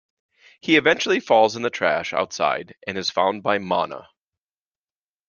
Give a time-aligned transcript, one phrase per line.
[0.61, 4.09] He eventually falls in the trash outside and is found by Mana.